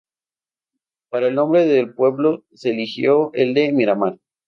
[1.09, 4.17] Para el nombre del pueblo se eligió el de "Mira Mar".